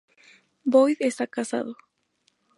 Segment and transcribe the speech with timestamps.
[0.75, 1.73] Boyd está casado.